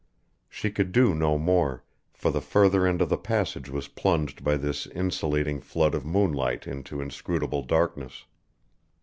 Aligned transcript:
She 0.49 0.71
could 0.71 0.91
do 0.91 1.13
no 1.13 1.37
more, 1.37 1.83
for 2.11 2.31
the 2.31 2.41
further 2.41 2.87
end 2.87 3.03
of 3.03 3.09
the 3.09 3.19
passage 3.19 3.69
was 3.69 3.87
plunged 3.87 4.43
by 4.43 4.57
this 4.57 4.87
insulating 4.87 5.61
flood 5.61 5.93
of 5.93 6.07
moonlight 6.07 6.65
into 6.65 7.01
inscrutable 7.01 7.61
darkness. 7.61 8.25